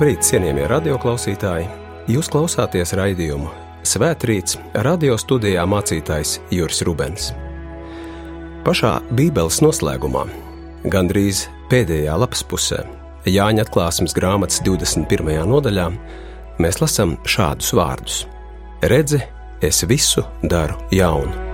Labrīt, 0.00 0.22
cienījamie 0.24 0.62
radioklausītāji! 0.64 1.66
Jūs 2.08 2.30
klausāties 2.32 2.94
raidījumu 2.96 3.50
Svētrīts, 3.84 4.56
radio 4.86 5.18
studijā 5.20 5.66
mācītājs 5.68 6.38
Juris 6.56 6.80
Rubens. 6.88 7.26
Pašā 8.64 8.94
Bībeles 9.12 9.58
noslēgumā, 9.60 10.22
gandrīz 10.88 11.42
pēdējā 11.68 12.16
lapas 12.16 12.40
pusē, 12.48 12.80
Jāņa 13.28 13.66
atklāsmes 13.68 14.16
grāmatas 14.16 14.64
21. 14.64 15.44
nodaļā, 15.52 15.90
mēs 16.64 16.80
lasām 16.80 17.18
šādus 17.28 17.76
vārdus: 17.76 18.24
Redzi, 18.80 19.20
es 19.60 19.84
visu 19.84 20.24
daru 20.40 20.80
jaunu. 20.96 21.49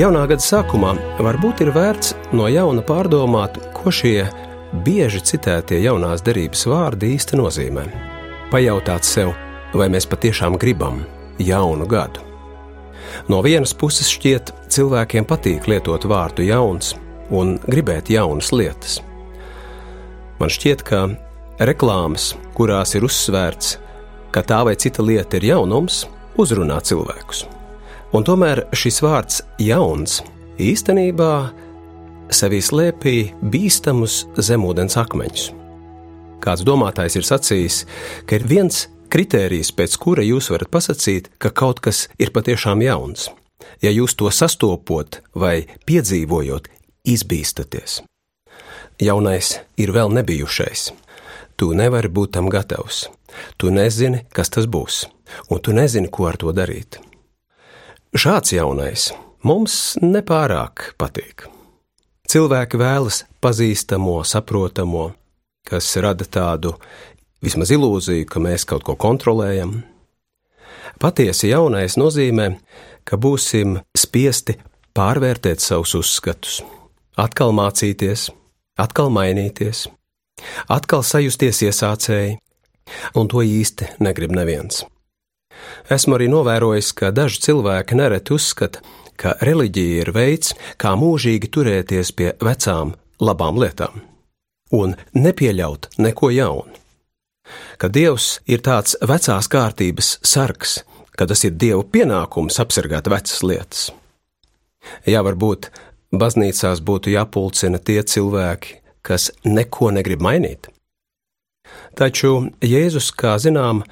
Jaunā 0.00 0.22
gada 0.30 0.40
sākumā 0.40 0.94
varbūt 1.20 1.58
ir 1.60 1.74
vērts 1.74 2.14
no 2.32 2.46
jauna 2.48 2.80
pārdomāt, 2.88 3.58
ko 3.76 3.90
šie 3.92 4.22
bieži 4.86 5.20
citētie 5.28 5.82
jaunās 5.82 6.22
derības 6.24 6.62
vārdi 6.70 7.10
īsti 7.18 7.36
nozīmē. 7.36 7.84
Pajautāt 8.48 9.04
sev, 9.04 9.34
vai 9.76 9.90
mēs 9.92 10.08
patiešām 10.08 10.56
gribam 10.62 11.02
jaunu 11.36 11.84
gadu. 11.90 12.24
No 13.28 13.42
vienas 13.44 13.76
puses 13.76 14.08
šķiet, 14.08 14.54
cilvēkiem 14.72 15.28
patīk 15.28 15.68
lietot 15.68 16.08
vārdu 16.08 16.48
jauns 16.48 16.94
un 17.28 17.58
gribēt 17.68 18.08
jaunas 18.08 18.54
lietas. 18.56 19.02
Man 20.40 20.48
šķiet, 20.48 20.86
ka 20.86 21.04
reklāmas, 21.60 22.32
kurās 22.56 22.96
ir 22.96 23.04
uzsvērts, 23.04 23.76
ka 24.32 24.48
tā 24.48 24.64
vai 24.64 24.78
cita 24.80 25.04
lieta 25.04 25.36
ir 25.36 25.50
jaunums, 25.52 26.06
uzrunā 26.40 26.80
cilvēkus. 26.80 27.50
Un 28.10 28.24
tomēr 28.26 28.64
šis 28.74 28.96
vārds 29.04 29.36
jauns 29.62 30.18
īstenībā 30.58 31.32
sevī 32.34 32.58
slēpj 32.62 33.18
bīstamus 33.52 34.24
zemūdens 34.34 34.96
akmeņus. 34.98 35.44
Kāds 36.42 36.64
domātājs 36.66 37.20
ir 37.20 37.26
sacījis, 37.28 37.84
ka 38.26 38.40
ir 38.40 38.46
viens 38.50 38.88
kritērijs, 39.12 39.70
pēc 39.76 39.94
kura 40.02 40.24
jūs 40.26 40.50
varat 40.50 40.70
pasakīt, 40.72 41.28
ka 41.38 41.52
kaut 41.54 41.82
kas 41.84 42.08
ir 42.18 42.32
patiešām 42.34 42.82
jauns. 42.82 43.28
Ja 43.84 43.92
jūs 43.92 44.16
to 44.18 44.30
sastopot 44.34 45.20
vai 45.34 45.68
piedzīvojot, 45.86 46.66
izbīstaties. 47.06 48.00
Jaunais 49.00 49.52
ir 49.80 49.92
vēl 49.94 50.10
nebijušais. 50.18 50.90
Tu 51.60 51.70
nevari 51.76 52.08
būt 52.08 52.34
tam 52.34 52.50
gatavs. 52.50 53.06
Tu 53.60 53.70
nezini, 53.70 54.24
kas 54.34 54.50
tas 54.50 54.66
būs, 54.66 55.04
un 55.52 55.62
tu 55.62 55.76
nezini, 55.76 56.10
ko 56.10 56.26
ar 56.32 56.40
to 56.40 56.50
darīt. 56.56 56.98
Šāds 58.10 58.50
jaunais 58.50 59.04
mums 59.46 59.94
nepārāk 60.02 60.96
patīk. 60.98 61.44
Cilvēki 62.26 62.80
vēlas 62.80 63.20
pazīstamo, 63.38 64.16
saprotamo, 64.26 65.12
kas 65.62 65.92
rada 66.02 66.26
tādu 66.26 66.72
vismaz 67.38 67.70
ilūziju, 67.70 68.26
ka 68.26 68.42
mēs 68.42 68.66
kaut 68.66 68.82
ko 68.88 68.96
kontrolējam. 68.98 69.84
Patiesi 70.98 71.52
jaunais 71.52 71.94
nozīmē, 72.02 72.50
ka 73.06 73.14
būsim 73.14 73.78
spiesti 73.94 74.58
pārvērtēt 74.90 75.62
savus 75.62 75.94
uzskatus, 76.02 76.60
atkal 77.14 77.54
mācīties, 77.54 78.32
atkal 78.74 79.14
mainīties, 79.14 79.86
atkal 80.66 81.06
sajusties 81.06 81.62
iesācēji, 81.62 82.40
un 83.14 83.30
to 83.30 83.46
īsti 83.46 83.94
negrib 84.02 84.34
neviens. 84.34 84.82
Esmu 85.90 86.16
arī 86.18 86.28
novērojis, 86.32 86.92
ka 86.96 87.10
daži 87.14 87.42
cilvēki 87.46 87.98
nereti 87.98 88.36
uzskata, 88.36 88.84
ka 89.20 89.34
reliģija 89.44 90.04
ir 90.04 90.12
veids, 90.16 90.54
kā 90.80 90.94
mūžīgi 90.96 91.50
turēties 91.52 92.14
pie 92.16 92.32
vecām, 92.40 92.94
labām 93.20 93.60
lietām 93.60 94.06
un 94.70 94.94
nepieļaut 95.14 95.90
neko 95.98 96.30
jaunu. 96.30 96.78
Ka 97.82 97.88
Dievs 97.90 98.38
ir 98.46 98.62
tāds 98.62 98.94
vecās 99.02 99.48
kārtības 99.50 100.18
sargs, 100.22 100.80
ka 101.18 101.26
tas 101.26 101.42
ir 101.44 101.56
Dieva 101.58 101.82
pienākums 101.82 102.60
apsargāt 102.62 103.10
vecas 103.10 103.42
lietas. 103.42 103.88
Jā, 105.06 105.24
varbūt 105.26 105.70
baznīcās 106.14 106.82
būtu 106.86 107.10
jāpulcina 107.14 107.80
tie 107.82 108.00
cilvēki, 108.02 108.78
kas 109.02 109.30
neko 109.44 109.90
negrib 109.96 110.22
mainīt. 110.22 110.70
Taču 111.98 112.52
Jēzus, 112.62 113.10
kā 113.10 113.34
zinām, 113.42 113.82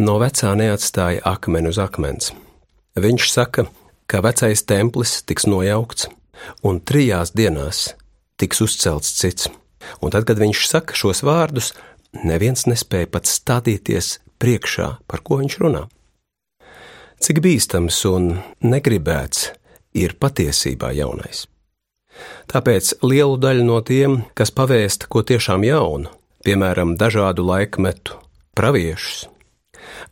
no 0.00 0.16
vecā 0.22 0.52
neatstāja 0.56 1.22
akmeni 1.28 1.70
uz 1.70 1.78
akmens. 1.80 2.32
Viņš 2.98 3.28
saka, 3.30 3.66
ka 4.10 4.22
vecais 4.24 4.64
templis 4.66 5.20
tiks 5.22 5.46
nojaukts, 5.46 6.08
un 6.66 6.80
trijās 6.80 7.34
dienās 7.36 7.92
tiks 8.40 8.60
uzcelts 8.64 9.12
cits. 9.20 9.48
Un 10.00 10.12
tad, 10.12 10.26
kad 10.28 10.40
viņš 10.40 10.66
saka 10.68 10.96
šos 10.96 11.22
vārdus, 11.24 11.72
neviens 12.24 12.66
nespēja 12.68 13.08
pat 13.12 13.28
stādīties 13.28 14.18
priekšā, 14.40 14.90
par 15.06 15.24
ko 15.24 15.40
viņš 15.40 15.56
runā. 15.62 15.86
Cik 17.20 17.42
bīstams 17.44 17.98
un 18.08 18.30
negribēts 18.64 19.50
ir 19.96 20.16
patiesībā 20.20 20.92
jaunais. 20.96 21.44
Tāpēc 22.50 22.94
lielu 23.06 23.36
daļu 23.40 23.64
no 23.64 23.80
tiem, 23.86 24.22
kas 24.36 24.52
pavēsta 24.52 25.08
ko 25.08 25.22
tiešām 25.24 25.64
jaunu, 25.64 26.10
piemēram, 26.44 26.96
dažādu 27.00 27.44
laikmetu 27.46 28.16
praviešus, 28.56 29.28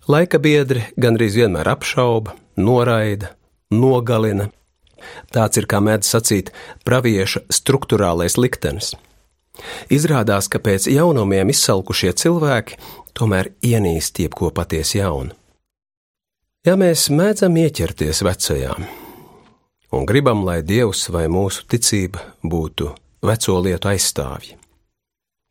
Laika 0.09 0.41
biedri 0.43 0.85
gandrīz 1.01 1.37
vienmēr 1.39 1.69
apšauba, 1.75 2.37
noraida, 2.57 3.33
nogalina. 3.71 4.49
Tāds 5.35 5.61
ir, 5.61 5.69
kā 5.71 5.81
mēdz 5.85 6.09
sacīt, 6.09 6.53
pravieša 6.89 7.45
struktūrālais 7.55 8.39
liktenis. 8.41 8.95
Izrādās, 9.91 10.49
ka 10.51 10.61
pēc 10.63 10.87
jaunumiem 10.91 11.51
izsalkušie 11.51 12.15
cilvēki 12.19 12.79
tomēr 13.19 13.53
ienīst 13.65 14.21
jebko 14.23 14.53
patiesi 14.55 15.01
jaunu. 15.01 15.35
Ja 16.67 16.75
mēs 16.79 17.09
mēdzam 17.15 17.57
ieķerties 17.59 18.23
vecajām 18.27 18.87
un 19.95 20.05
gribam, 20.05 20.43
lai 20.45 20.61
Dievs 20.67 21.07
vai 21.15 21.27
mūsu 21.33 21.65
ticība 21.71 22.21
būtu 22.45 22.91
veco 23.25 23.55
lietu 23.65 23.89
aizstāvji, 23.93 24.57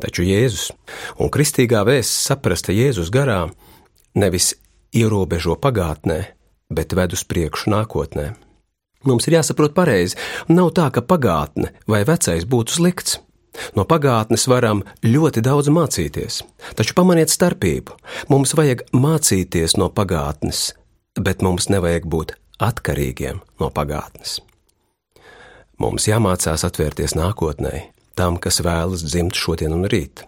taču 0.03 0.27
Jēzus 0.27 0.69
un 1.17 1.31
kristīgā 1.33 1.81
vēsts 1.87 2.27
saprasta 2.29 2.75
Jēzus 2.75 3.09
garā 3.13 3.47
nevis 4.17 4.55
ierobežo 4.95 5.55
pagātnē, 5.61 6.19
bet 6.73 6.95
ved 6.97 7.13
uz 7.15 7.23
priekšu 7.27 7.71
nākotnē. 7.73 8.33
Mums 9.07 9.27
ir 9.29 9.37
jāsaprot 9.37 9.75
pareizi, 9.77 10.17
nav 10.49 10.73
tā, 10.75 10.89
ka 10.91 11.05
pagātne 11.05 11.71
vai 11.87 12.03
vecais 12.07 12.47
būtu 12.49 12.79
slikts. 12.79 13.19
No 13.77 13.85
pagātnes 13.89 14.45
varam 14.49 14.83
ļoti 15.05 15.41
daudz 15.45 15.69
mācīties, 15.73 16.41
taču 16.77 16.93
pamaniet 16.97 17.31
starpību. 17.33 17.95
Mums 18.29 18.53
vajag 18.57 18.83
mācīties 18.93 19.77
no 19.81 19.89
pagātnes, 19.89 20.71
bet 21.17 21.41
mums 21.45 21.69
nevajag 21.73 22.05
būt 22.05 22.35
atkarīgiem 22.61 23.41
no 23.61 23.71
pagātnes. 23.73 24.39
Mums 25.81 26.07
jāmācās 26.09 26.65
atvērties 26.65 27.13
nākotnē, 27.17 27.87
tam, 28.17 28.37
kas 28.41 28.61
vēlas 28.65 29.05
dzimt 29.05 29.37
šodien 29.37 29.75
un 29.77 29.85
rīt. 29.89 30.25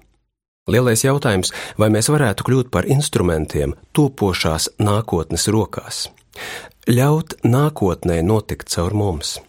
Lielais 0.69 1.01
jautājums, 1.03 1.49
vai 1.81 1.89
mēs 1.89 2.11
varētu 2.13 2.45
kļūt 2.45 2.67
par 2.69 2.85
instrumentiem 2.85 3.73
topošās 3.97 4.69
nākotnes 4.77 5.47
rokās, 5.49 6.07
ļaut 6.85 7.39
nākotnē 7.41 8.19
notikt 8.21 8.69
caur 8.69 8.93
mums. 8.93 9.39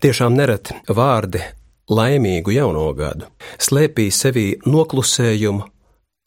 Tiešām 0.00 0.36
nereti 0.38 0.76
vārdi 0.88 1.42
laimīgu 1.90 2.54
jauno 2.54 2.86
gadu 2.96 3.28
slēpī 3.60 4.08
sevī 4.14 4.46
noklusējumu, 4.64 5.66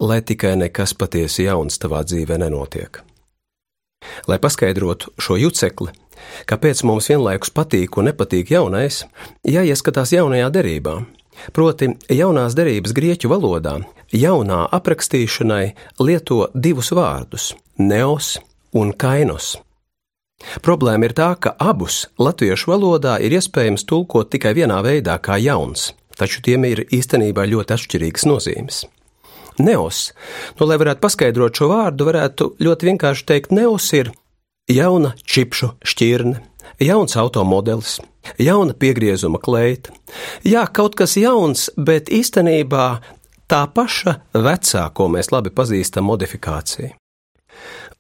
lai 0.05 0.19
tikai 0.21 0.53
nekas 0.61 0.93
patiesi 0.97 1.47
jauns 1.47 1.81
tavā 1.81 2.03
dzīvē 2.05 2.37
nenotiek. 2.43 3.01
Lai 4.27 4.37
paskaidrotu 4.41 5.13
šo 5.21 5.37
jucekli, 5.37 5.93
kāpēc 6.49 6.83
mums 6.85 7.09
vienlaikus 7.09 7.53
patīk 7.53 7.97
un 7.97 8.09
nepatīk 8.09 8.53
jaunais, 8.53 9.01
jāieskatās 9.49 10.13
jaunajā 10.13 10.49
derībā 10.53 10.99
Proti, 11.55 11.93
jaunās 12.11 12.55
derības 12.57 12.93
grieķu 12.95 13.31
valodā 13.31 13.79
jaunā 14.11 14.65
aprakstīšanai 14.75 15.73
lieto 16.03 16.47
divus 16.53 16.91
vārdus- 16.91 17.53
neos 17.91 18.37
un 18.73 18.93
kainos. 18.93 19.57
Problēma 20.61 21.05
ir 21.05 21.13
tā, 21.13 21.35
ka 21.39 21.55
abus 21.59 22.07
latviešu 22.17 22.71
valodā 22.73 23.19
ir 23.21 23.31
iespējams 23.31 23.85
tulkot 23.85 24.31
tikai 24.31 24.53
vienā 24.57 24.81
veidā, 24.81 25.19
kā 25.21 25.37
jauns, 25.37 25.93
taču 26.17 26.41
tiem 26.41 26.65
ir 26.65 26.85
īstenībā 26.85 27.45
ļoti 27.45 27.75
atšķirīgas 27.75 28.25
nozīmes. 28.25 28.85
Neos, 29.59 30.13
nu, 30.59 30.65
lai 30.65 30.77
varētu 30.77 30.99
paskaidrot 31.03 31.53
šo 31.53 31.67
vārdu, 31.69 32.07
varētu 32.07 32.55
ļoti 32.57 32.89
vienkārši 32.89 33.25
teikt, 33.25 33.51
neos 33.51 33.93
ir 33.93 34.11
jauna 34.71 35.13
čipšu 35.23 35.75
šķirne, 35.83 36.41
jauns 36.81 37.17
automodelis, 37.17 38.01
jauna 38.39 38.73
piegriezuma 38.73 39.39
kleita. 39.39 39.91
Jā, 40.45 40.65
kaut 40.73 40.95
kas 40.95 41.17
jauns, 41.17 41.69
bet 41.77 42.09
īstenībā 42.09 43.01
tā 43.51 43.61
paša 43.67 44.17
vecā, 44.33 44.87
ko 44.93 45.07
mēs 45.11 45.31
labi 45.31 45.53
pazīstam, 45.53 46.07
modifikācija. 46.09 46.95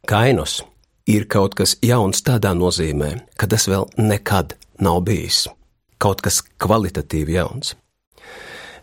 Kainos 0.07 0.61
ir 1.07 1.27
kaut 1.29 1.55
kas 1.55 1.75
jauns 1.85 2.23
tādā 2.25 2.53
nozīmē, 2.57 3.11
ka 3.37 3.47
tas 3.47 3.67
vēl 3.69 3.87
nekad 3.97 4.55
nav 4.81 5.01
bijis. 5.05 5.47
Kaut 6.01 6.21
kas 6.25 6.41
kvalitatīvi 6.41 7.37
jauns. 7.37 7.75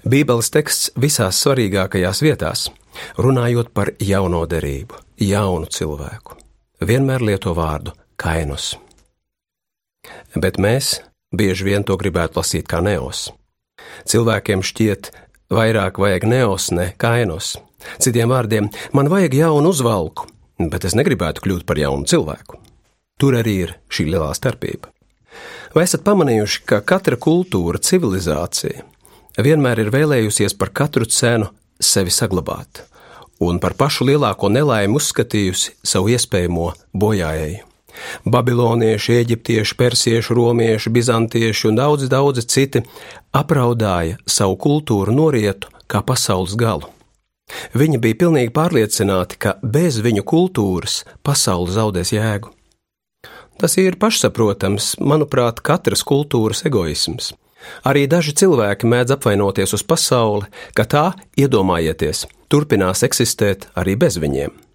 Bībeles 0.09 0.53
teksts 0.55 0.93
visās 0.95 1.41
svarīgākajās 1.43 2.23
vietās, 2.23 2.69
runājot 3.19 3.73
par 3.75 3.91
jauno 3.99 4.45
derību, 4.47 4.95
jaunu 5.21 5.67
cilvēku, 5.67 6.39
vienmēr 6.87 7.25
lieto 7.27 7.55
vārdu 7.59 7.97
kainus. 8.17 8.77
Bet 10.37 10.59
mēs 10.63 10.99
bieži 11.35 11.69
vien 11.69 11.85
to 11.85 11.97
gribētu 12.01 12.41
lasīt 12.41 12.69
kā 12.71 12.81
neos. 12.85 13.29
Cilvēkiem 14.09 14.63
šķiet, 14.65 15.11
vairāk 15.53 15.99
vajag 16.01 16.27
neos, 16.29 16.71
ne 16.75 16.93
kainus. 17.01 17.57
Citiem 18.03 18.31
vārdiem, 18.33 18.69
man 18.93 19.11
vajag 19.11 19.37
jaunu 19.39 19.73
uzvalku, 19.73 20.27
bet 20.59 20.85
es 20.89 20.97
negribētu 20.99 21.45
kļūt 21.45 21.67
par 21.69 21.79
jaunu 21.79 22.09
cilvēku. 22.09 22.59
Tur 23.19 23.39
arī 23.39 23.55
ir 23.67 23.75
šī 23.91 24.09
lielā 24.13 24.31
starpība. 24.35 24.91
Vai 25.75 25.85
esat 25.85 26.05
pamanījuši, 26.07 26.63
ka 26.67 26.81
katra 26.87 27.19
kultūra, 27.21 27.81
civilizācija 27.83 28.87
vienmēr 29.39 29.85
ir 29.85 29.93
vēlējusies 29.95 30.57
par 30.59 30.73
katru 30.75 31.07
cenu 31.07 31.53
sevi 31.79 32.11
saglabāt, 32.15 32.83
un 33.45 33.61
par 33.63 33.77
pašu 33.79 34.09
lielāko 34.09 34.51
nelaimi 34.51 34.99
uzskatījusi 34.99 35.77
savu 35.87 36.15
iespējamo 36.17 36.73
bojājēju? 36.99 37.68
Babilonieši, 38.25 39.17
eģiptieši, 39.23 39.79
persieši, 39.79 40.37
romieši, 40.37 40.93
bizantieši 40.95 41.71
un 41.71 41.81
daudzi, 41.81 42.11
daudzi 42.13 42.45
citi 42.47 42.85
apraudāja 43.37 44.21
savu 44.27 44.59
kultūru 44.61 45.15
norietu 45.15 45.73
kā 45.89 46.03
pasaules 46.05 46.57
galu. 46.59 46.91
Viņi 47.73 48.01
bija 48.05 48.19
pilnīgi 48.27 48.53
pārliecināti, 48.53 49.39
ka 49.41 49.57
bez 49.63 50.03
viņu 50.05 50.25
kultūras 50.29 51.03
pasaule 51.25 51.73
zaudēs 51.73 52.13
jēgu. 52.13 52.53
Tas 53.59 53.75
ir 53.81 53.97
pašsaprotams, 53.99 54.99
manuprāt, 55.03 55.63
katras 55.65 56.05
kultūras 56.07 56.63
egoisms. 56.69 57.33
Arī 57.89 58.05
daži 58.07 58.37
cilvēki 58.39 58.87
mēdz 58.87 59.17
apvainoties 59.17 59.75
uz 59.75 59.83
pasauli, 59.83 60.47
ka 60.79 60.87
tā, 60.87 61.07
iedomājieties, 61.41 62.27
turpinās 62.53 63.03
eksistēt 63.09 63.67
arī 63.75 63.97
bez 63.99 64.21
viņiem. 64.23 64.68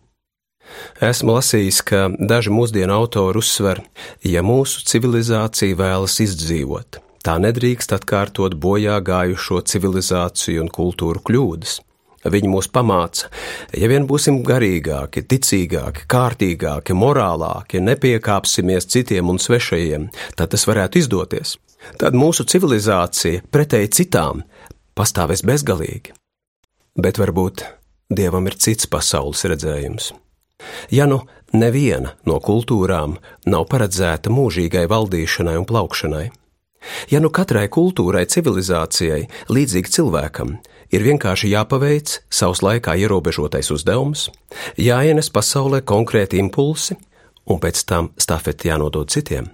Esmu 1.04 1.36
lasījis, 1.38 1.82
ka 1.86 2.06
daži 2.20 2.52
mūsdienu 2.54 2.94
autori 2.96 3.42
uzsver, 3.42 3.82
ja 4.26 4.44
mūsu 4.46 4.84
civilizācija 4.90 5.78
vēlas 5.80 6.20
izdzīvot, 6.24 7.00
tā 7.26 7.38
nedrīkst 7.44 7.96
atkārtot 7.98 8.56
bojā 8.62 9.00
gājušo 9.06 9.64
civilizāciju 9.72 10.64
un 10.64 10.72
kultūru 10.74 11.24
kļūdas. 11.28 11.82
Viņi 12.24 12.48
mūs 12.48 12.70
pamāca, 12.72 13.28
ja 13.76 13.90
vien 13.92 14.06
būsim 14.08 14.40
garīgāki, 14.48 15.26
ticīgāki, 15.28 16.06
kārtīgāki, 16.08 16.96
morālāki, 16.96 17.84
nepiekāpsimies 17.84 18.88
citiem 18.88 19.34
un 19.34 19.42
svešajiem, 19.44 20.08
tad 20.40 20.56
tas 20.56 20.64
varētu 20.70 21.04
izdoties. 21.04 21.58
Tad 22.00 22.16
mūsu 22.16 22.48
civilizācija, 22.48 23.44
pretēji 23.52 23.92
citām, 24.00 24.48
pastāvēs 24.96 25.44
bezgalīgi. 25.44 26.16
Bet 26.96 27.20
varbūt 27.20 27.66
Dievam 28.14 28.46
ir 28.46 28.58
cits 28.62 28.86
pasaules 28.86 29.42
redzējums. 29.50 30.12
Ja 30.92 31.08
nu 31.10 31.24
neviena 31.54 32.16
no 32.30 32.40
kultūrām 32.44 33.18
nav 33.46 33.68
paredzēta 33.72 34.32
mūžīgai 34.34 34.86
valdīšanai 34.92 35.58
un 35.60 35.68
plaukšanai, 35.70 36.26
ja 37.12 37.22
nu 37.24 37.32
katrai 37.34 37.68
kultūrai, 37.72 38.26
civilizācijai, 38.30 39.24
līdzīgi 39.54 39.94
cilvēkam, 39.98 40.58
ir 40.94 41.06
vienkārši 41.08 41.54
jāpaveic 41.54 42.20
savs 42.34 42.64
laikā 42.66 42.98
ierobežotais 43.06 43.72
uzdevums, 43.74 44.30
jāienes 44.78 45.32
pasaulē 45.34 45.84
konkrēti 45.86 46.42
impulsi, 46.42 46.98
un 47.50 47.60
pēc 47.60 47.84
tam 47.90 48.14
stafeti 48.18 48.72
jānodod 48.72 49.12
citiem. 49.12 49.50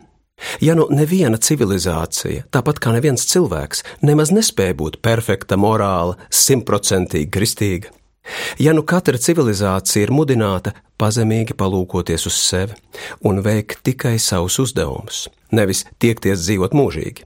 Ja 0.63 0.71
nu 0.77 0.85
neviena 0.87 1.35
civilizācija, 1.41 2.45
tāpat 2.53 2.79
kā 2.79 2.93
neviens 2.95 3.25
cilvēks, 3.27 3.83
nemaz 4.07 4.31
nespēja 4.31 4.77
būt 4.79 5.01
perfekta, 5.03 5.57
morāla, 5.59 6.15
simtprocentīgi 6.31 7.27
kristīga, 7.33 7.91
Ja 8.59 8.73
nu 8.73 8.83
katra 8.83 9.17
civilizācija 9.17 10.05
ir 10.05 10.13
mudināta 10.13 10.73
pazemīgi 10.99 11.55
palūkoties 11.57 12.27
uz 12.29 12.37
sevi 12.37 12.77
un 13.25 13.41
veikt 13.45 13.83
tikai 13.87 14.17
savus 14.19 14.59
uzdevumus, 14.63 15.27
nevis 15.51 15.85
tiekties 15.99 16.45
dzīvot 16.45 16.75
mūžīgi. 16.77 17.25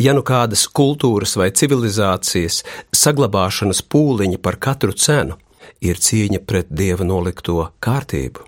Ja 0.00 0.14
nu 0.16 0.24
kādas 0.24 0.64
kultūras 0.72 1.36
vai 1.36 1.50
civilizācijas 1.52 2.62
saglabāšanas 2.96 3.84
pūliņi 3.92 4.40
par 4.40 4.56
katru 4.56 4.96
cenu 4.96 5.36
ir 5.84 6.00
cīņa 6.00 6.42
pret 6.48 6.72
dieva 6.72 7.04
nolikto 7.04 7.72
kārtību, 7.84 8.46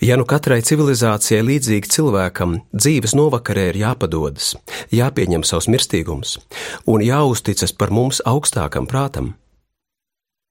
Ja 0.00 0.16
nu 0.18 0.24
katrai 0.28 0.60
civilizācijai 0.64 1.42
līdzīgi 1.44 1.90
cilvēkam 1.96 2.58
dzīves 2.74 3.14
novakarē 3.18 3.68
ir 3.72 3.80
jāpadodas, 3.82 4.54
jāpieņem 4.94 5.44
savs 5.46 5.68
mirstīgums 5.70 6.36
un 6.90 7.04
jāuzticas 7.04 7.74
par 7.78 7.92
mums 7.94 8.22
augstākam 8.28 8.88
prātam, 8.90 9.34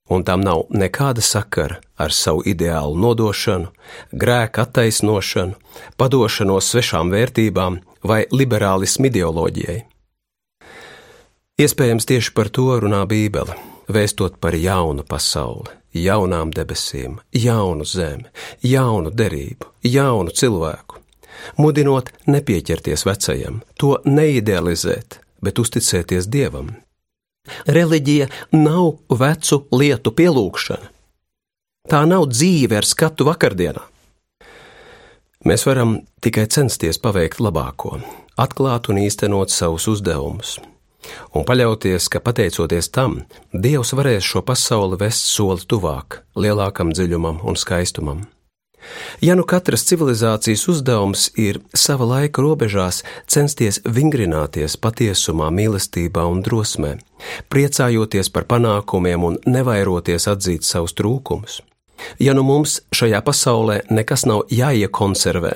un 0.09 0.23
tam 0.23 0.41
nav 0.43 0.65
nekāda 0.69 1.21
sakara 1.21 1.79
ar 1.95 2.11
savu 2.11 2.43
ideālu 2.45 2.97
nodošanu, 2.99 3.69
grēka 4.11 4.65
attaisnošanu, 4.67 5.55
padošanos 5.97 6.69
svešām 6.73 7.11
vērtībām 7.13 7.79
vai 8.03 8.23
liberālismu 8.31 9.07
ideoloģijai. 9.11 9.79
Iespējams, 11.63 12.07
tieši 12.09 12.33
par 12.33 12.49
to 12.49 12.65
runā 12.81 13.03
Bībele, 13.07 13.55
vēstot 13.87 14.39
par 14.41 14.57
jaunu 14.57 15.05
pasauli, 15.07 15.69
jaunām 15.93 16.51
debesīm, 16.55 17.19
jaunu 17.31 17.85
zemi, 17.85 18.25
jaunu 18.65 19.11
derību, 19.13 19.69
jaunu 19.85 20.33
cilvēku, 20.33 20.97
mudinot 21.57 22.09
nepieķerties 22.27 23.05
vecajam, 23.05 23.61
to 23.77 23.99
neidealizēt, 24.05 25.19
bet 25.45 25.61
uzticēties 25.61 26.27
Dievam. 26.27 26.73
Reliģija 27.67 28.29
nav 28.55 29.17
vecu 29.19 29.63
lietu 29.75 30.13
pielūgšana. 30.15 30.91
Tā 31.91 32.05
nav 32.07 32.29
dzīve 32.31 32.77
ar 32.79 32.87
skatu 32.87 33.27
vakardienā. 33.27 33.83
Mēs 35.43 35.65
varam 35.67 35.97
tikai 36.23 36.45
censties 36.47 37.01
paveikt 37.03 37.41
labāko, 37.43 37.97
atklāt 38.39 38.87
un 38.87 39.01
īstenot 39.01 39.51
savus 39.51 39.89
uzdevumus, 39.91 40.53
un 41.35 41.43
paļauties, 41.43 42.07
ka 42.07 42.23
pateicoties 42.23 42.87
tam, 42.95 43.25
Dievs 43.51 43.91
varēs 43.91 44.23
šo 44.23 44.45
pasauli 44.47 45.01
vest 45.01 45.27
soli 45.27 45.67
tuvāk, 45.67 46.21
lielākam 46.39 46.95
dziļumam 46.95 47.43
un 47.43 47.59
skaistumam. 47.59 48.23
Ja 49.21 49.35
nu 49.35 49.43
katras 49.47 49.85
civilizācijas 49.87 50.67
uzdevums 50.67 51.29
ir 51.39 51.59
sava 51.73 52.05
laika 52.05 52.43
robežās 52.43 53.03
censties 53.27 53.79
vingrināties 53.85 54.77
patiesumā, 54.77 55.49
mīlestībā 55.53 56.25
un 56.29 56.41
drosmē, 56.45 56.97
priecājoties 57.53 58.31
par 58.33 58.47
panākumiem 58.49 59.23
un 59.23 59.37
nevairoties 59.45 60.27
atzīt 60.31 60.67
savus 60.67 60.95
trūkumus, 60.99 61.61
ja 62.19 62.35
nu 62.35 62.43
mums 62.43 62.81
šajā 62.95 63.21
pasaulē 63.23 63.83
nekas 63.89 64.25
nav 64.29 64.45
jāiekonservē, 64.51 65.53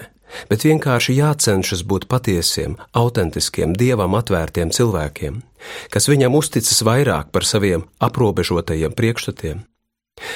bet 0.50 0.65
vienkārši 0.67 1.17
jācenšas 1.19 1.84
būt 1.88 2.07
patiesiem, 2.12 2.77
autentiskiem, 2.96 3.75
dievam 3.75 4.15
atvērtiem 4.19 4.72
cilvēkiem, 4.75 5.41
kas 5.93 6.10
viņam 6.12 6.36
uzticas 6.39 6.84
vairāk 6.88 7.31
par 7.31 7.48
saviem 7.48 7.88
aprobežotajiem 8.03 8.96
priekšstatiem, 8.96 9.63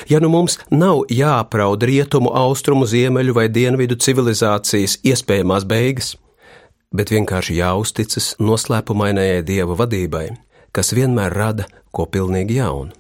Ja 0.10 0.20
nu 0.22 0.30
mums 0.30 0.60
nav 0.70 1.06
jāapraud 1.10 1.84
rietumu, 1.88 2.32
austrumu, 2.38 2.86
ziemeļu 2.86 3.36
vai 3.38 3.48
dienvidu 3.50 3.98
civilizācijas 3.98 5.00
iespējamās 5.08 5.66
beigas, 5.70 6.16
bet 6.94 7.12
vienkārši 7.14 7.58
jāuzticas 7.62 8.34
noslēpumainajai 8.40 9.44
dieva 9.48 9.78
vadībai, 9.80 10.28
kas 10.76 10.94
vienmēr 10.96 11.34
rada 11.34 11.68
ko 11.92 12.06
pilnīgi 12.06 12.60
jaunu. 12.60 12.94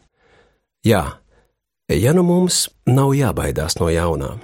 Jā, 0.85 1.03
ja 1.91 2.13
nu 2.17 2.23
mums 2.25 2.65
nav 2.89 3.13
jābaidās 3.13 3.77
no 3.77 3.91
jaunām, 3.93 4.41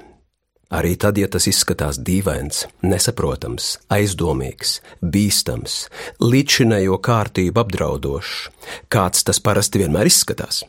arī 0.70 0.94
tad, 1.00 1.18
ja 1.18 1.30
tas 1.32 1.48
izskatās 1.50 1.98
dīvains, 1.98 2.68
nesaprotams, 2.86 3.78
aizdomīgs, 3.90 4.78
bīstams, 5.02 5.88
līdzinējo 6.22 7.00
kārtību 7.02 7.64
apdraudošs, 7.64 8.50
kāds 8.94 9.26
tas 9.26 9.42
parasti 9.42 9.82
vienmēr 9.82 10.12
izskatās. 10.12 10.66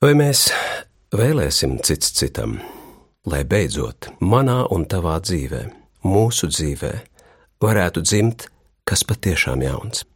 Vai 0.00 0.14
mēs 0.16 0.46
vēlēsim 1.12 1.74
cits 1.84 2.14
citam, 2.16 2.54
lai 3.28 3.42
beidzot 3.44 4.06
manā 4.24 4.62
un 4.72 4.86
tavā 4.88 5.18
dzīvē, 5.20 5.58
mūsu 6.08 6.48
dzīvē, 6.48 6.92
varētu 7.60 8.00
dzimt 8.08 8.46
kas 8.88 9.04
patiešām 9.04 9.60
jauns. 9.60 10.06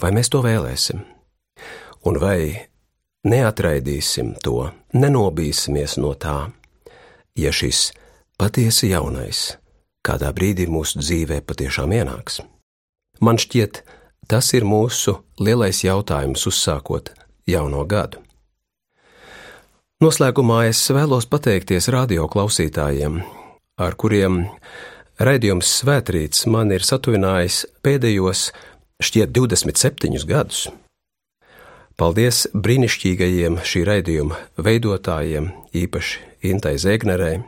Vai 0.00 0.14
mēs 0.16 0.32
to 0.32 0.40
vēlēsim? 0.46 1.02
Un 2.08 2.16
vai 2.22 2.70
neatraidīsim 3.28 4.32
to, 4.40 4.70
nenobīsimies 4.96 5.98
no 6.00 6.14
tā, 6.16 6.48
ja 7.36 7.52
šis 7.52 7.90
patiesi 8.40 8.94
jaunais 8.94 9.58
kādā 10.00 10.32
brīdī 10.32 10.70
mūsu 10.72 11.04
dzīvē 11.04 11.42
patiešām 11.44 11.92
ienāks? 12.00 12.40
Man 13.20 13.36
šķiet, 13.36 13.84
tas 14.24 14.54
ir 14.56 14.64
mūsu 14.64 15.18
lielais 15.36 15.84
jautājums 15.84 16.48
uzsākot 16.48 17.12
jauno 17.44 17.84
gadu. 17.84 18.24
Noslēgumā 20.00 20.62
es 20.70 20.78
vēlos 20.96 21.26
pateikties 21.28 21.90
radio 21.92 22.22
klausītājiem, 22.32 23.18
ar 23.84 23.96
kuriem 24.00 24.38
raidījums 25.20 25.74
Svētrīts 25.82 26.46
man 26.48 26.72
ir 26.72 26.86
satuvinājis 26.88 27.58
pēdējos 27.84 28.46
šķiet 29.04 29.34
27 29.36 30.24
gadus. 30.30 30.62
Paldies 32.00 32.46
brīnišķīgajiem 32.56 33.60
šī 33.60 33.84
raidījuma 33.90 34.40
veidotājiem, 34.56 35.52
īpaši 35.82 36.48
Intai 36.48 36.78
Zēgnerei. 36.80 37.42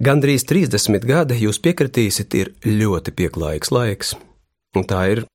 Gandrīz 0.00 0.48
30 0.48 1.04
gadi, 1.04 1.36
jūs 1.44 1.60
piekritīsiet, 1.60 2.32
ir 2.32 2.54
ļoti 2.64 3.12
pieklājīgs 3.12 3.76
laiks, 3.76 4.16
un 4.72 4.88
tā 4.88 5.04
ir 5.12 5.26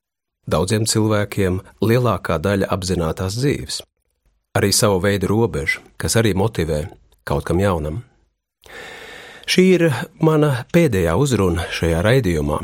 daudziem 0.50 0.90
cilvēkiem 0.90 1.62
lielākā 1.86 2.42
daļa 2.42 2.74
apzinātās 2.74 3.38
dzīves. 3.38 3.84
Arī 4.54 4.70
savu 4.74 5.00
veidu 5.02 5.32
robeža, 5.32 5.82
kas 5.98 6.16
arī 6.20 6.36
motivē 6.38 6.86
kaut 7.26 7.48
kam 7.48 7.60
jaunam. 7.64 8.04
Šī 9.50 9.66
ir 9.76 9.90
mana 10.24 10.64
pēdējā 10.72 11.18
uzruna 11.20 11.66
šajā 11.74 12.00
raidījumā, 12.06 12.62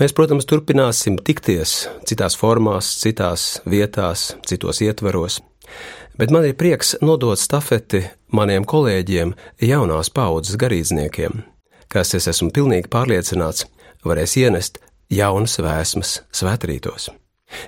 Mēs, 0.00 0.14
protams, 0.16 0.46
turpināsim 0.48 1.18
tikties 1.20 1.84
citās 2.08 2.34
formās, 2.34 2.88
citās 3.02 3.60
vietās, 3.68 4.32
citos 4.48 4.80
ietveros, 4.82 5.36
bet 6.18 6.32
man 6.34 6.48
ir 6.48 6.56
prieks 6.58 6.96
nodot 7.04 7.38
stafeti 7.38 8.00
maniem 8.34 8.64
kolēģiem, 8.66 9.36
jaunās 9.62 10.10
paudzes 10.10 10.58
garīdzniekiem, 10.58 11.44
kas, 11.92 12.16
es 12.18 12.26
esmu 12.32 12.50
pilnīgi 12.56 12.90
pārliecināts, 12.90 13.68
varēs 14.02 14.38
ienest 14.40 14.80
jaunas 15.12 15.60
vēsmas 15.62 16.22
svētrītos. 16.34 17.12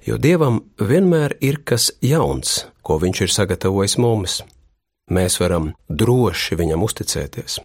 Jo 0.06 0.18
Dievam 0.18 0.62
vienmēr 0.80 1.36
ir 1.40 1.60
kas 1.64 1.90
jauns, 2.02 2.64
ko 2.82 2.98
Viņš 3.02 3.26
ir 3.26 3.34
sagatavojis 3.34 3.98
mums. 3.98 4.40
Mēs 5.10 5.38
varam 5.40 5.72
droši 5.88 6.56
Viņam 6.56 6.84
uzticēties. 6.86 7.60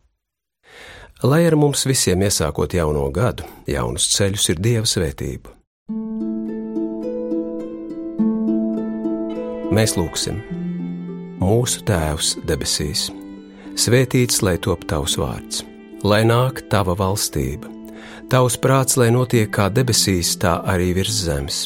Lai 1.24 1.42
ar 1.44 1.58
mums 1.60 1.82
visiem 1.84 2.22
iesākot 2.24 2.72
jauno 2.72 3.10
gadu, 3.12 3.44
jaunus 3.68 4.06
ceļus 4.14 4.46
ir 4.54 4.62
Dieva 4.64 4.88
svētība. 4.88 5.52
Mēs 9.76 9.98
lūgsim, 10.00 10.40
mūsu 11.44 11.84
Tēvs 11.88 12.38
debesīs, 12.48 13.10
svētīts 13.76 14.40
lai 14.48 14.56
top 14.64 14.88
tavs 14.88 15.18
vārds, 15.20 15.66
lai 16.08 16.24
nāk 16.24 16.64
tava 16.72 16.96
valstība, 16.96 17.68
tavs 18.32 18.56
prāts, 18.64 18.96
lai 18.96 19.12
notiek 19.12 19.52
kā 19.52 19.68
debesīs, 19.70 20.38
tā 20.40 20.62
arī 20.72 20.94
virs 20.98 21.20
zemes. 21.28 21.66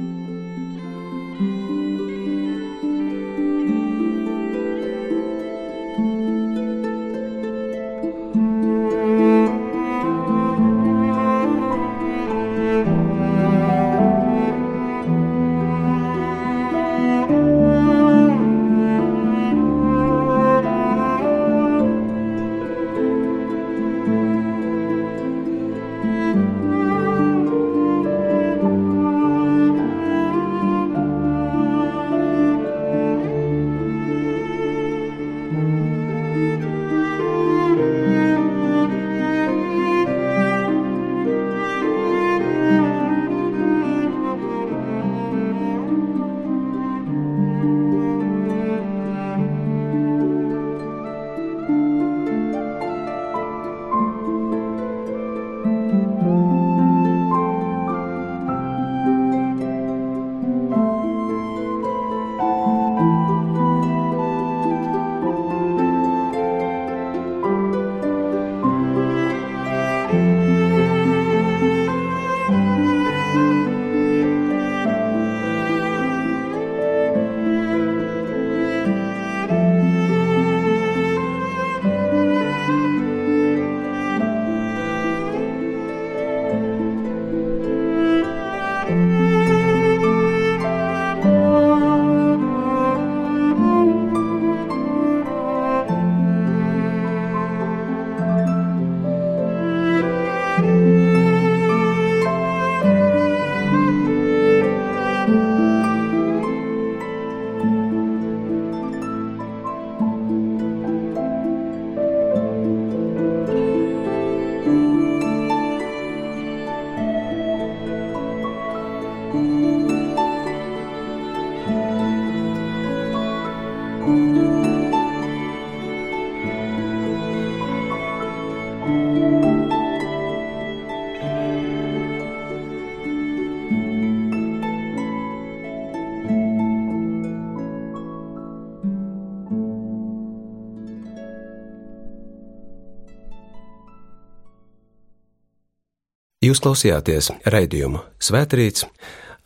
Jūs 146.51 146.59
klausījāties 146.59 147.29
raidījumu 147.47 148.01
Svētrīts. 148.19 148.83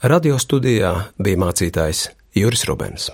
Radio 0.10 0.40
studijā 0.42 0.90
bija 1.22 1.38
mācītājs 1.44 2.08
Juris 2.34 2.66
Rubens. 2.66 3.12